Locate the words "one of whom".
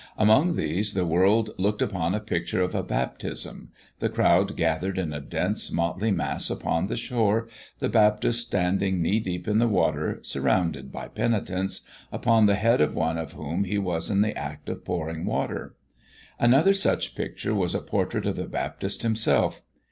12.95-13.63